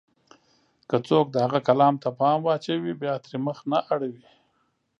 [0.89, 4.27] که څوک د هغه کلام ته پام واچوي، بيا ترې مخ نه اړوي.